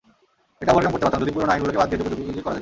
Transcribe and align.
এটা 0.61 0.71
ওভারকাম 0.71 0.91
করতে 0.93 1.05
পারতাম, 1.05 1.21
যদি 1.23 1.33
পুরোনো 1.35 1.51
আইনগুলোকে 1.53 1.79
বাদ 1.81 1.87
দিয়ে 1.89 1.99
যুগোপযোগী 1.99 2.41
করা 2.45 2.53
যেত। 2.53 2.59